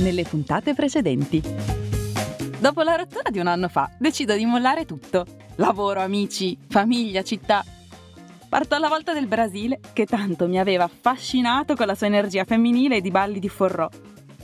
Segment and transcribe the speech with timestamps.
[0.00, 1.42] nelle puntate precedenti.
[2.58, 5.24] Dopo la rottura di un anno fa, decido di mollare tutto.
[5.56, 7.64] Lavoro, amici, famiglia, città.
[8.48, 12.96] Parto alla volta del Brasile, che tanto mi aveva affascinato con la sua energia femminile
[12.96, 13.88] e di balli di forró.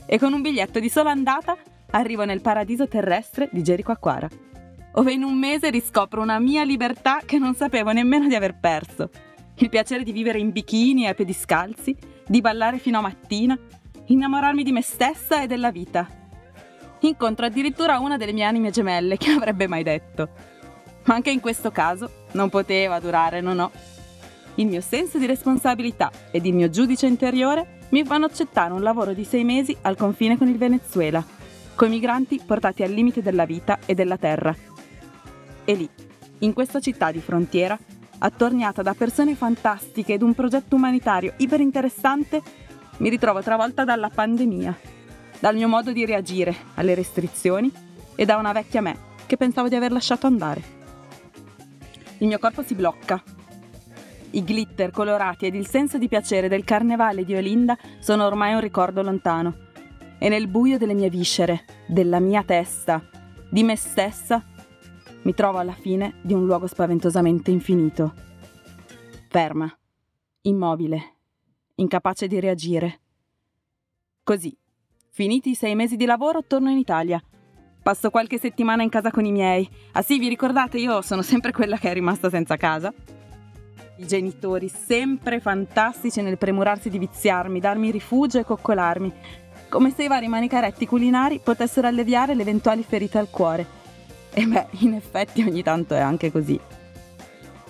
[0.07, 1.57] E con un biglietto di sola andata
[1.91, 4.29] arrivo nel paradiso terrestre di Gerico Acquara,
[4.93, 9.11] ove in un mese riscopro una mia libertà che non sapevo nemmeno di aver perso.
[9.57, 11.97] Il piacere di vivere in bikini e a piedi scalzi,
[12.27, 13.59] di ballare fino a mattina,
[14.07, 16.09] innamorarmi di me stessa e della vita.
[17.01, 20.29] Incontro addirittura una delle mie anime gemelle, che avrebbe mai detto.
[21.05, 23.71] Ma anche in questo caso non poteva durare, no no.
[24.57, 29.13] Il mio senso di responsabilità ed il mio giudice interiore mi fanno accettare un lavoro
[29.13, 31.25] di sei mesi al confine con il Venezuela,
[31.75, 34.55] coi migranti portati al limite della vita e della terra.
[35.65, 35.89] E lì,
[36.41, 37.79] in questa città di frontiera,
[38.19, 42.43] attorniata da persone fantastiche ed un progetto umanitario iperinteressante,
[42.99, 44.77] mi ritrovo travolta dalla pandemia,
[45.39, 47.71] dal mio modo di reagire alle restrizioni
[48.15, 50.75] e da una vecchia me che pensavo di aver lasciato andare.
[52.19, 53.23] Il mio corpo si blocca.
[54.31, 58.61] I glitter colorati ed il senso di piacere del carnevale di Olinda sono ormai un
[58.61, 59.65] ricordo lontano.
[60.19, 63.03] E nel buio delle mie viscere, della mia testa,
[63.51, 64.43] di me stessa,
[65.23, 68.15] mi trovo alla fine di un luogo spaventosamente infinito.
[69.29, 69.71] Ferma,
[70.43, 71.16] immobile,
[71.77, 73.01] incapace di reagire.
[74.23, 74.57] Così,
[75.11, 77.23] finiti i sei mesi di lavoro, torno in Italia.
[77.83, 79.69] Passo qualche settimana in casa con i miei.
[79.93, 82.93] Ah sì, vi ricordate, io sono sempre quella che è rimasta senza casa?
[83.99, 89.13] I genitori, sempre fantastici nel premurarsi di viziarmi, darmi rifugio e coccolarmi,
[89.69, 93.85] come se i vari manicaretti culinari potessero alleviare le eventuali ferite al cuore.
[94.33, 96.59] E beh, in effetti ogni tanto è anche così.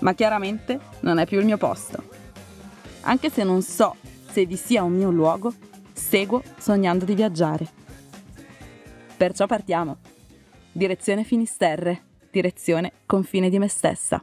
[0.00, 2.15] Ma chiaramente non è più il mio posto
[3.06, 3.96] anche se non so
[4.30, 5.52] se vi sia un mio luogo,
[5.92, 7.66] seguo sognando di viaggiare.
[9.16, 9.96] Perciò partiamo.
[10.72, 14.22] Direzione Finisterre, direzione confine di me stessa.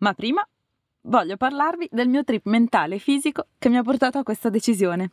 [0.00, 0.46] Ma prima
[1.02, 5.10] voglio parlarvi del mio trip mentale e fisico che mi ha portato a questa decisione.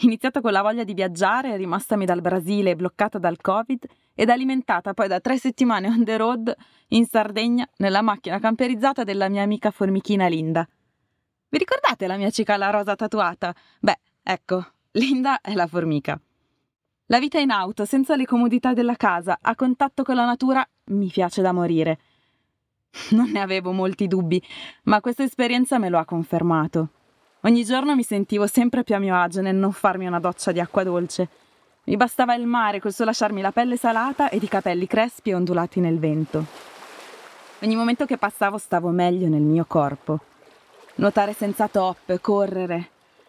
[0.00, 5.08] Iniziata con la voglia di viaggiare, rimastami dal Brasile bloccata dal Covid ed alimentata poi
[5.08, 6.54] da tre settimane on the road
[6.88, 10.64] in Sardegna nella macchina camperizzata della mia amica formichina Linda.
[11.48, 13.52] Vi ricordate la mia cicala rosa tatuata?
[13.80, 16.20] Beh, ecco, Linda è la formica.
[17.06, 21.08] La vita in auto, senza le comodità della casa, a contatto con la natura, mi
[21.08, 21.98] piace da morire.
[23.10, 24.40] Non ne avevo molti dubbi,
[24.84, 26.90] ma questa esperienza me lo ha confermato.
[27.42, 30.58] Ogni giorno mi sentivo sempre più a mio agio nel non farmi una doccia di
[30.58, 31.28] acqua dolce.
[31.84, 35.34] Mi bastava il mare col suo lasciarmi la pelle salata ed i capelli crespi e
[35.34, 36.44] ondulati nel vento.
[37.60, 40.18] Ogni momento che passavo stavo meglio nel mio corpo.
[40.96, 42.88] Nuotare senza top, correre,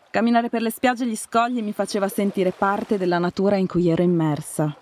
[0.09, 3.89] camminare per le spiagge e gli scogli mi faceva sentire parte della natura in cui
[3.89, 4.75] ero immersa.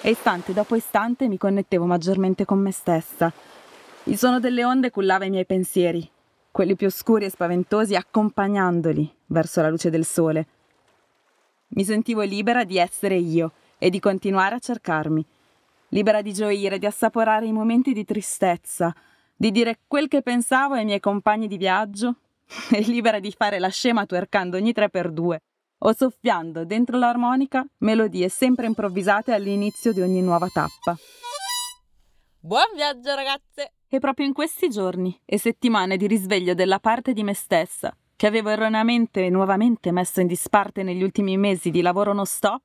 [0.00, 3.30] E istante dopo istante mi connettevo maggiormente con me stessa.
[4.04, 6.10] Il suono delle onde cullava i miei pensieri,
[6.50, 10.46] quelli più oscuri e spaventosi, accompagnandoli verso la luce del sole.
[11.68, 15.24] Mi sentivo libera di essere io e di continuare a cercarmi,
[15.88, 18.94] libera di gioire, di assaporare i momenti di tristezza,
[19.36, 22.16] di dire quel che pensavo ai miei compagni di viaggio
[22.72, 25.42] e libera di fare la scema twerkando ogni tre per due
[25.80, 30.96] o soffiando dentro l'armonica melodie sempre improvvisate all'inizio di ogni nuova tappa.
[32.40, 33.77] Buon viaggio ragazze!
[33.90, 38.26] E proprio in questi giorni e settimane di risveglio della parte di me stessa, che
[38.26, 42.60] avevo erroneamente e nuovamente messo in disparte negli ultimi mesi di lavoro non stop,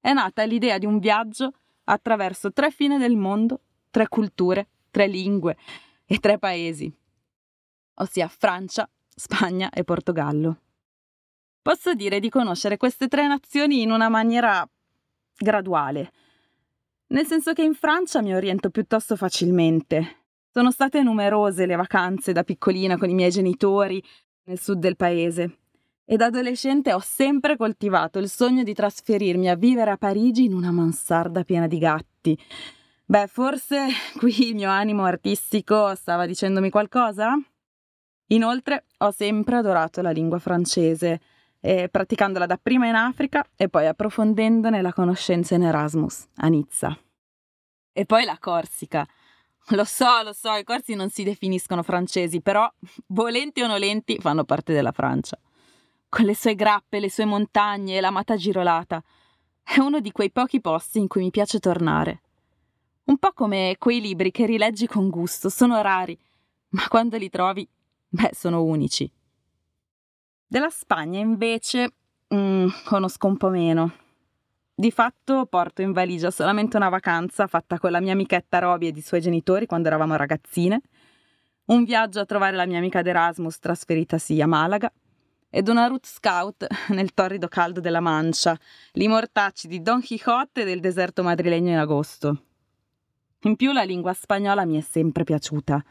[0.00, 1.52] è nata l'idea di un viaggio
[1.84, 5.56] attraverso tre fine del mondo, tre culture, tre lingue
[6.04, 6.92] e tre paesi,
[7.94, 10.60] ossia Francia, Spagna e Portogallo.
[11.62, 14.68] Posso dire di conoscere queste tre nazioni in una maniera
[15.36, 16.12] graduale,
[17.08, 20.17] nel senso che in Francia mi oriento piuttosto facilmente,
[20.58, 24.02] sono state numerose le vacanze da piccolina con i miei genitori
[24.46, 25.58] nel sud del paese
[26.04, 30.54] e da adolescente ho sempre coltivato il sogno di trasferirmi a vivere a Parigi in
[30.54, 32.36] una mansarda piena di gatti.
[33.04, 33.86] Beh, forse
[34.18, 37.38] qui il mio animo artistico stava dicendomi qualcosa?
[38.30, 41.20] Inoltre ho sempre adorato la lingua francese,
[41.60, 46.98] eh, praticandola dapprima in Africa e poi approfondendone la conoscenza in Erasmus, a Nizza.
[47.92, 49.06] E poi la Corsica.
[49.72, 52.70] Lo so, lo so, i corsi non si definiscono francesi, però
[53.08, 55.38] volenti o nolenti fanno parte della Francia.
[56.08, 59.02] Con le sue grappe, le sue montagne e l'amata girolata.
[59.62, 62.22] È uno di quei pochi posti in cui mi piace tornare.
[63.04, 66.18] Un po' come quei libri che rileggi con gusto, sono rari,
[66.70, 67.68] ma quando li trovi,
[68.08, 69.10] beh, sono unici.
[70.46, 71.92] Della Spagna, invece,
[72.34, 73.92] mm, conosco un po' meno.
[74.80, 78.92] Di fatto porto in valigia solamente una vacanza fatta con la mia amichetta Roby e
[78.94, 80.80] i suoi genitori quando eravamo ragazzine,
[81.64, 84.88] un viaggio a trovare la mia amica d'Erasmus trasferitasi a Malaga
[85.50, 88.56] ed una route scout nel torrido caldo della Mancia,
[88.92, 92.42] li mortacci di Don Quixote del deserto madrilegno in agosto.
[93.40, 95.84] In più la lingua spagnola mi è sempre piaciuta.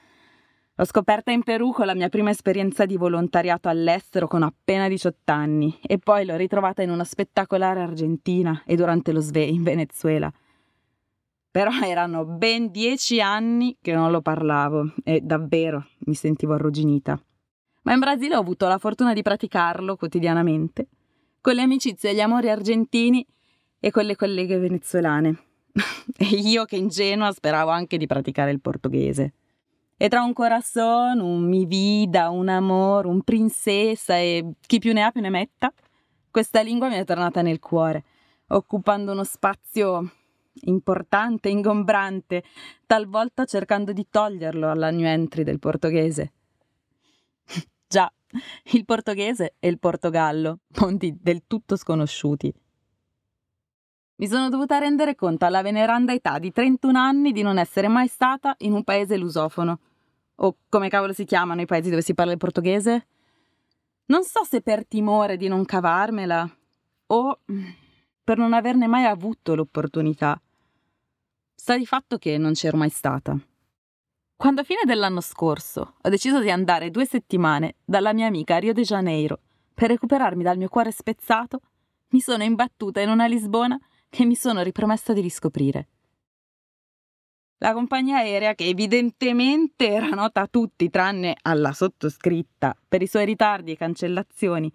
[0.80, 5.32] L'ho scoperta in Perù con la mia prima esperienza di volontariato all'estero con appena 18
[5.32, 10.32] anni e poi l'ho ritrovata in una spettacolare Argentina e durante lo SVE in Venezuela.
[11.50, 17.20] Però erano ben dieci anni che non lo parlavo e davvero mi sentivo arrugginita.
[17.82, 20.90] Ma in Brasile ho avuto la fortuna di praticarlo quotidianamente,
[21.42, 23.26] con le amicizie e gli amori argentini
[23.80, 25.40] e con le colleghe venezuelane.
[26.18, 29.34] e io che ingenua speravo anche di praticare il portoghese.
[30.00, 35.02] E tra un corazon, un mi vida, un amor, un princesa e chi più ne
[35.02, 35.74] ha più ne metta,
[36.30, 38.04] questa lingua mi è tornata nel cuore,
[38.50, 40.12] occupando uno spazio
[40.66, 42.44] importante, ingombrante,
[42.86, 46.34] talvolta cercando di toglierlo alla new entry del portoghese.
[47.88, 48.12] Già,
[48.74, 52.54] il portoghese e il Portogallo, mondi del tutto sconosciuti.
[54.20, 58.08] Mi sono dovuta rendere conto alla veneranda età di 31 anni di non essere mai
[58.08, 59.80] stata in un paese lusofono.
[60.38, 63.08] O come cavolo si chiamano i paesi dove si parla il portoghese?
[64.06, 66.50] Non so se per timore di non cavarmela
[67.08, 67.40] o
[68.24, 70.42] per non averne mai avuto l'opportunità.
[71.54, 73.38] Sta di fatto che non c'ero mai stata.
[74.36, 78.60] Quando a fine dell'anno scorso ho deciso di andare due settimane dalla mia amica a
[78.60, 79.40] Rio de Janeiro
[79.76, 81.62] per recuperarmi dal mio cuore spezzato,
[82.10, 85.88] mi sono imbattuta in una Lisbona che mi sono ripromessa di riscoprire.
[87.60, 93.26] La compagnia aerea, che evidentemente era nota a tutti tranne alla sottoscritta per i suoi
[93.26, 94.72] ritardi e cancellazioni,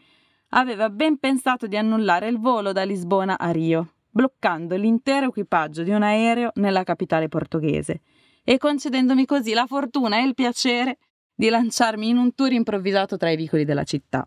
[0.49, 5.91] aveva ben pensato di annullare il volo da Lisbona a Rio, bloccando l'intero equipaggio di
[5.91, 8.01] un aereo nella capitale portoghese
[8.43, 10.99] e concedendomi così la fortuna e il piacere
[11.35, 14.27] di lanciarmi in un tour improvvisato tra i vicoli della città.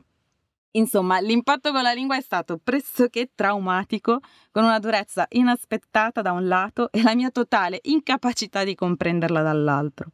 [0.75, 4.19] Insomma, l'impatto con la lingua è stato pressoché traumatico,
[4.51, 10.11] con una durezza inaspettata da un lato e la mia totale incapacità di comprenderla dall'altro.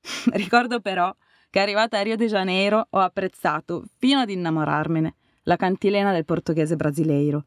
[0.32, 1.14] Ricordo però
[1.48, 6.76] che arrivata a Rio de Janeiro ho apprezzato, fino ad innamorarmene, la cantilena del portoghese
[6.76, 7.44] brasileiro,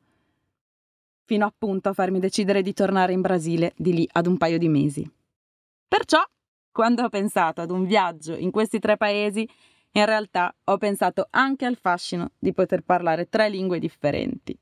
[1.25, 4.67] fino appunto a farmi decidere di tornare in Brasile di lì ad un paio di
[4.67, 5.09] mesi.
[5.87, 6.21] Perciò,
[6.71, 9.47] quando ho pensato ad un viaggio in questi tre paesi,
[9.93, 14.57] in realtà ho pensato anche al fascino di poter parlare tre lingue differenti.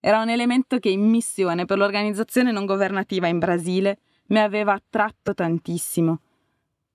[0.00, 5.32] Era un elemento che in missione per l'organizzazione non governativa in Brasile mi aveva attratto
[5.32, 6.20] tantissimo.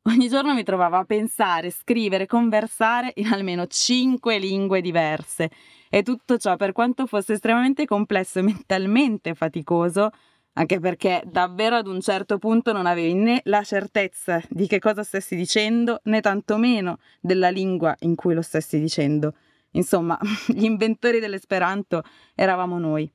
[0.03, 5.49] Ogni giorno mi trovavo a pensare, scrivere, conversare in almeno cinque lingue diverse
[5.89, 10.11] e tutto ciò, per quanto fosse estremamente complesso e mentalmente faticoso,
[10.59, 15.03] anche perché davvero ad un certo punto non avevi né la certezza di che cosa
[15.03, 19.35] stessi dicendo, né tantomeno della lingua in cui lo stessi dicendo.
[19.71, 22.03] Insomma, gli inventori dell'esperanto
[22.35, 23.09] eravamo noi.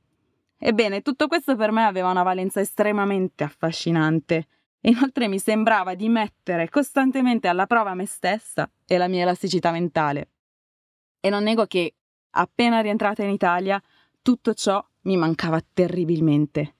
[0.56, 4.46] Ebbene, tutto questo per me aveva una valenza estremamente affascinante.
[4.86, 10.30] Inoltre mi sembrava di mettere costantemente alla prova me stessa e la mia elasticità mentale.
[11.20, 11.94] E non nego che,
[12.30, 13.82] appena rientrata in Italia,
[14.22, 16.76] tutto ciò mi mancava terribilmente.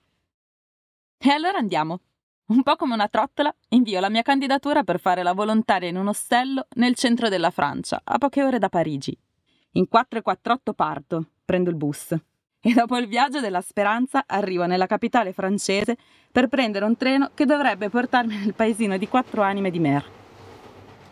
[1.19, 2.01] E allora andiamo.
[2.47, 6.09] Un po' come una trottola, invio la mia candidatura per fare la volontaria in un
[6.09, 9.17] ostello nel centro della Francia, a poche ore da Parigi.
[9.73, 12.15] In 4.48 parto, prendo il bus.
[12.61, 15.97] E dopo il viaggio della speranza arrivo nella capitale francese
[16.31, 20.05] per prendere un treno che dovrebbe portarmi nel paesino di quattro anime di Mer.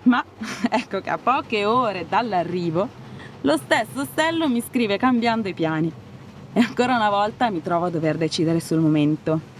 [0.04, 0.24] Ma
[0.70, 2.88] ecco che a poche ore dall'arrivo,
[3.42, 5.92] lo stesso ostello mi scrive cambiando i piani.
[6.52, 9.51] E ancora una volta mi trovo a dover decidere sul momento.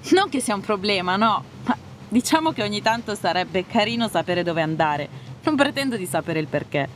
[0.12, 1.76] Non che sia un problema, no, ma
[2.08, 5.08] diciamo che ogni tanto sarebbe carino sapere dove andare.
[5.42, 6.88] Non pretendo di sapere il perché.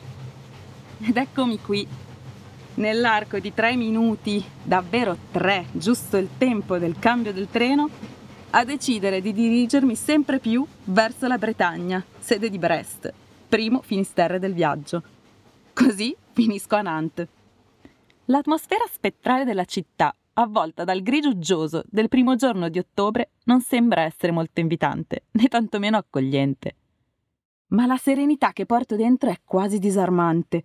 [1.00, 1.86] Ed eccomi qui,
[2.74, 7.88] nell'arco di tre minuti, davvero tre, giusto il tempo del cambio del treno,
[8.50, 13.12] a decidere di dirigermi sempre più verso la Bretagna, sede di Brest,
[13.48, 15.02] primo finisterre del viaggio.
[15.72, 17.28] Così finisco a Nantes.
[18.26, 24.02] L'atmosfera spettrale della città avvolta dal grigio uggioso del primo giorno di ottobre, non sembra
[24.02, 26.76] essere molto invitante, né tantomeno accogliente.
[27.68, 30.62] Ma la serenità che porto dentro è quasi disarmante.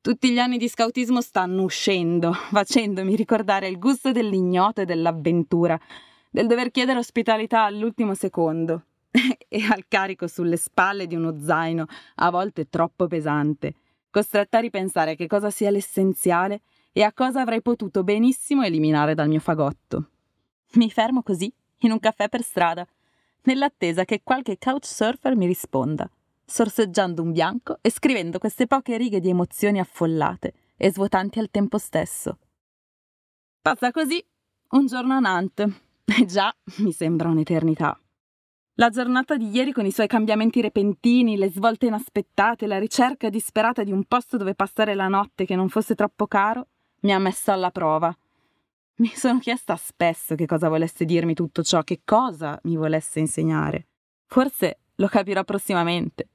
[0.00, 5.78] Tutti gli anni di scautismo stanno uscendo, facendomi ricordare il gusto dell'ignoto e dell'avventura,
[6.30, 8.84] del dover chiedere ospitalità all'ultimo secondo
[9.48, 13.74] e al carico sulle spalle di uno zaino a volte troppo pesante,
[14.10, 16.62] costretta a ripensare che cosa sia l'essenziale
[16.96, 20.10] e a cosa avrei potuto benissimo eliminare dal mio fagotto.
[20.74, 22.86] Mi fermo così, in un caffè per strada,
[23.42, 26.08] nell'attesa che qualche couchsurfer mi risponda,
[26.46, 31.78] sorseggiando un bianco e scrivendo queste poche righe di emozioni affollate e svuotanti al tempo
[31.78, 32.38] stesso.
[33.60, 34.24] Passa così
[34.70, 35.82] un giorno a Nantes.
[36.06, 37.98] E già mi sembra un'eternità.
[38.74, 43.84] La giornata di ieri con i suoi cambiamenti repentini, le svolte inaspettate, la ricerca disperata
[43.84, 46.68] di un posto dove passare la notte che non fosse troppo caro,
[47.04, 48.14] mi ha messo alla prova.
[48.96, 53.86] Mi sono chiesta spesso che cosa volesse dirmi tutto ciò, che cosa mi volesse insegnare.
[54.26, 56.28] Forse lo capirò prossimamente.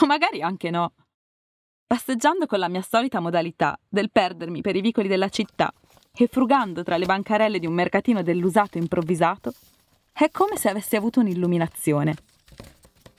[0.00, 0.92] O magari anche no.
[1.86, 5.72] Passeggiando con la mia solita modalità del perdermi per i vicoli della città
[6.12, 9.52] e frugando tra le bancarelle di un mercatino dell'usato improvvisato,
[10.12, 12.14] è come se avessi avuto un'illuminazione.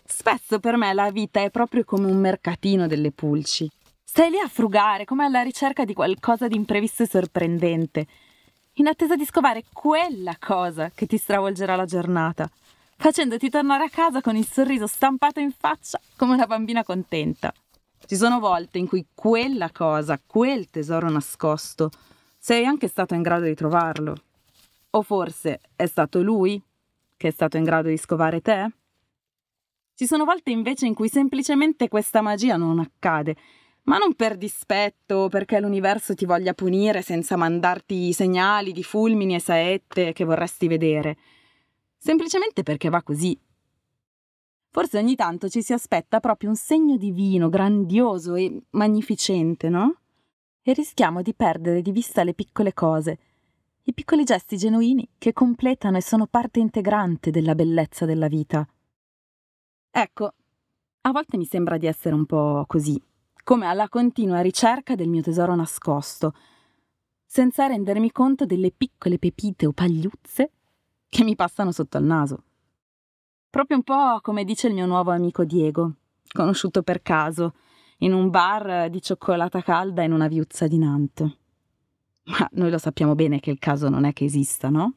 [0.03, 3.69] Spesso per me la vita è proprio come un mercatino delle pulci.
[4.13, 8.07] Stai lì a frugare, come alla ricerca di qualcosa di imprevisto e sorprendente,
[8.73, 12.51] in attesa di scovare quella cosa che ti stravolgerà la giornata,
[12.97, 17.53] facendoti tornare a casa con il sorriso stampato in faccia come una bambina contenta.
[18.05, 21.89] Ci sono volte in cui quella cosa, quel tesoro nascosto,
[22.37, 24.17] sei anche stato in grado di trovarlo.
[24.89, 26.61] O forse è stato lui
[27.15, 28.71] che è stato in grado di scovare te?
[29.95, 33.37] Ci sono volte invece in cui semplicemente questa magia non accade
[33.91, 39.35] ma non per dispetto o perché l'universo ti voglia punire senza mandarti segnali di fulmini
[39.35, 41.17] e saette che vorresti vedere,
[41.97, 43.37] semplicemente perché va così.
[44.69, 49.97] Forse ogni tanto ci si aspetta proprio un segno divino, grandioso e magnificente, no?
[50.61, 53.19] E rischiamo di perdere di vista le piccole cose,
[53.81, 58.65] i piccoli gesti genuini che completano e sono parte integrante della bellezza della vita.
[59.91, 60.33] Ecco,
[61.01, 63.09] a volte mi sembra di essere un po' così
[63.51, 66.33] come alla continua ricerca del mio tesoro nascosto,
[67.25, 70.51] senza rendermi conto delle piccole pepite o pagliuzze
[71.09, 72.43] che mi passano sotto al naso.
[73.49, 75.95] Proprio un po' come dice il mio nuovo amico Diego,
[76.31, 77.55] conosciuto per caso,
[77.97, 81.37] in un bar di cioccolata calda in una viuzza di Nantes.
[82.27, 84.93] Ma noi lo sappiamo bene che il caso non è che esista, no?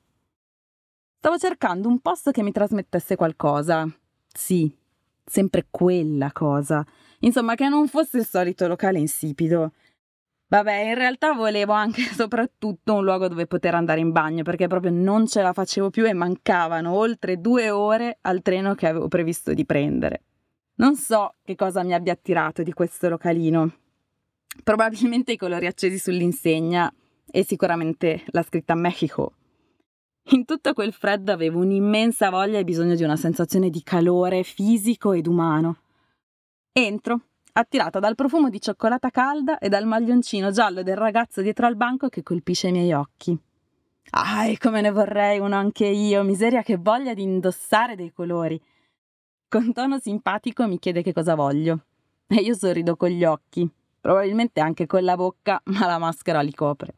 [1.17, 3.85] Stavo cercando un posto che mi trasmettesse qualcosa.
[4.33, 4.73] Sì,
[5.25, 6.87] sempre quella cosa,
[7.25, 9.73] Insomma, che non fosse il solito locale insipido.
[10.47, 14.67] Vabbè, in realtà volevo anche e soprattutto un luogo dove poter andare in bagno perché
[14.67, 19.09] proprio non ce la facevo più e mancavano oltre due ore al treno che avevo
[19.09, 20.23] previsto di prendere.
[20.77, 23.73] Non so che cosa mi abbia attirato di questo localino.
[24.63, 26.93] Probabilmente i colori accesi sull'insegna
[27.31, 29.33] e sicuramente la scritta Mexico.
[30.31, 35.13] In tutto quel freddo avevo un'immensa voglia e bisogno di una sensazione di calore fisico
[35.13, 35.79] ed umano.
[36.77, 37.21] Entro,
[37.53, 42.09] attirata dal profumo di cioccolata calda e dal maglioncino giallo del ragazzo dietro al banco
[42.09, 43.39] che colpisce i miei occhi.
[44.11, 48.61] Ah, come ne vorrei uno anche io, miseria che voglia di indossare dei colori.
[49.49, 51.85] Con tono simpatico mi chiede che cosa voglio.
[52.27, 56.53] E io sorrido con gli occhi, probabilmente anche con la bocca, ma la maschera li
[56.53, 56.93] copre.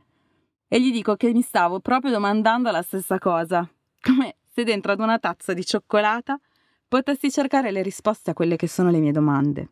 [0.69, 3.69] E gli dico che mi stavo proprio domandando la stessa cosa,
[4.01, 6.41] come se dentro ad una tazza di cioccolata
[6.89, 9.71] potessi cercare le risposte a quelle che sono le mie domande.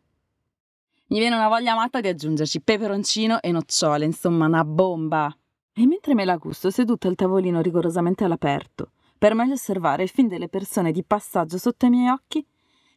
[1.07, 5.35] Mi viene una voglia matta di aggiungerci peperoncino e nocciole, insomma una bomba.
[5.73, 10.27] E mentre me la gusto seduta al tavolino rigorosamente all'aperto, per meglio osservare il film
[10.27, 12.45] delle persone di passaggio sotto i miei occhi,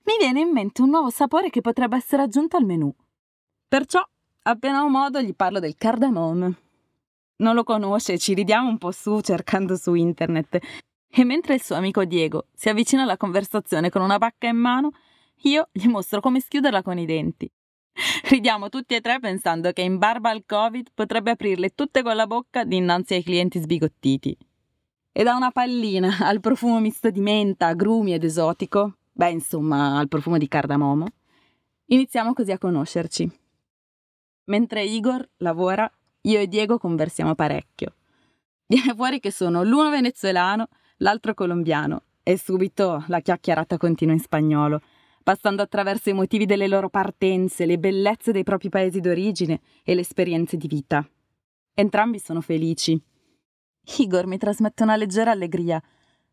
[0.04, 2.92] mi viene in mente un nuovo sapore che potrebbe essere aggiunto al menù.
[3.68, 4.02] Perciò,
[4.42, 6.56] appena ho modo, gli parlo del cardamom.
[7.36, 10.58] Non lo conosce, ci ridiamo un po' su cercando su internet
[11.10, 14.90] e mentre il suo amico Diego si avvicina alla conversazione con una bacca in mano,
[15.42, 17.50] io gli mostro come schiuderla con i denti.
[18.28, 22.26] Ridiamo tutti e tre pensando che in barba al Covid potrebbe aprirle tutte con la
[22.26, 24.36] bocca dinanzi ai clienti sbigottiti.
[25.10, 30.08] E da una pallina al profumo misto di menta, agrumi ed esotico, beh insomma al
[30.08, 31.06] profumo di cardamomo,
[31.86, 33.28] iniziamo così a conoscerci.
[34.44, 35.90] Mentre Igor lavora,
[36.22, 37.94] io e Diego conversiamo parecchio.
[38.66, 44.80] Viene fuori che sono l'uno venezuelano l'altro colombiano, e subito la chiacchierata continua in spagnolo,
[45.22, 50.02] passando attraverso i motivi delle loro partenze, le bellezze dei propri paesi d'origine e le
[50.02, 51.06] esperienze di vita.
[51.74, 53.00] Entrambi sono felici.
[53.98, 55.82] Igor mi trasmette una leggera allegria.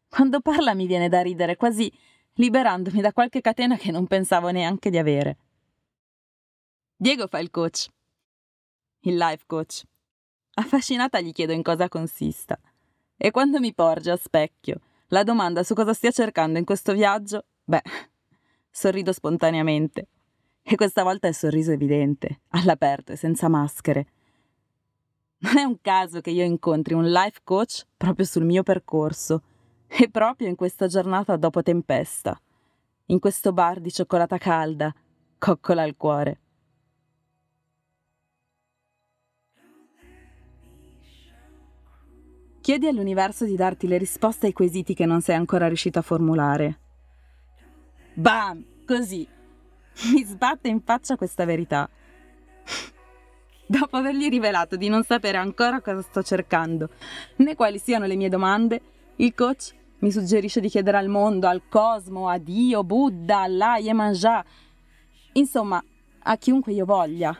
[0.09, 1.91] Quando parla mi viene da ridere, quasi
[2.33, 5.37] liberandomi da qualche catena che non pensavo neanche di avere.
[6.97, 7.87] Diego fa il coach,
[9.01, 9.83] il life coach.
[10.55, 12.59] Affascinata gli chiedo in cosa consista.
[13.17, 14.79] E quando mi porge a specchio
[15.09, 17.81] la domanda su cosa stia cercando in questo viaggio, beh,
[18.69, 20.07] sorrido spontaneamente.
[20.61, 24.07] E questa volta il sorriso evidente, all'aperto e senza maschere.
[25.37, 29.43] Non è un caso che io incontri un life coach proprio sul mio percorso
[29.85, 32.39] e proprio in questa giornata dopo tempesta,
[33.07, 34.93] in questo bar di cioccolata calda,
[35.37, 36.39] coccola al cuore.
[42.65, 46.79] Chiedi all'universo di darti le risposte ai quesiti che non sei ancora riuscito a formulare.
[48.15, 48.65] Bam!
[48.87, 49.27] Così.
[50.11, 51.87] Mi sbatte in faccia questa verità.
[53.67, 56.89] Dopo avergli rivelato di non sapere ancora cosa sto cercando,
[57.35, 58.81] né quali siano le mie domande,
[59.17, 64.43] il coach mi suggerisce di chiedere al mondo, al cosmo, a Dio, Buddha, Allah, Yemanjá,
[65.33, 65.79] insomma,
[66.17, 67.39] a chiunque io voglia,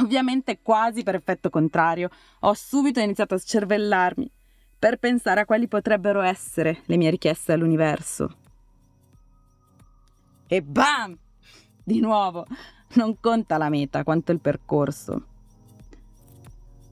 [0.00, 4.30] Ovviamente quasi per effetto contrario, ho subito iniziato a scervellarmi
[4.78, 8.36] per pensare a quali potrebbero essere le mie richieste all'universo.
[10.46, 11.16] E bam!
[11.82, 12.46] Di nuovo,
[12.94, 15.26] non conta la meta quanto il percorso.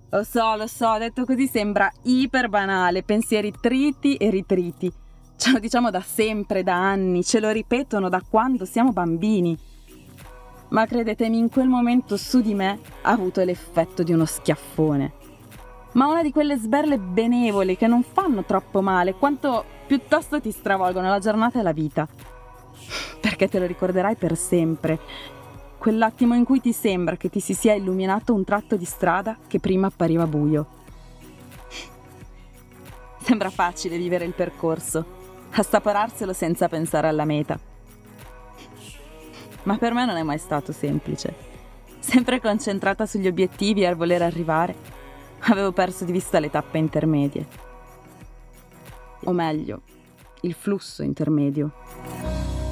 [0.08, 4.92] Lo so, lo so, detto così sembra iper banale, pensieri triti e ritriti.
[5.36, 9.56] Ce lo diciamo da sempre, da anni, ce lo ripetono da quando siamo bambini
[10.68, 15.12] ma credetemi, in quel momento su di me ha avuto l'effetto di uno schiaffone.
[15.92, 21.08] Ma una di quelle sberle benevole che non fanno troppo male, quanto piuttosto ti stravolgono
[21.08, 22.06] la giornata e la vita.
[23.20, 24.98] Perché te lo ricorderai per sempre.
[25.78, 29.60] Quell'attimo in cui ti sembra che ti si sia illuminato un tratto di strada che
[29.60, 30.66] prima appariva buio.
[33.20, 35.04] Sembra facile vivere il percorso,
[35.50, 37.74] assaporarselo senza pensare alla meta
[39.66, 41.34] ma per me non è mai stato semplice.
[41.98, 44.74] Sempre concentrata sugli obiettivi e al voler arrivare,
[45.40, 47.46] avevo perso di vista le tappe intermedie.
[49.24, 49.82] O meglio,
[50.42, 52.65] il flusso intermedio.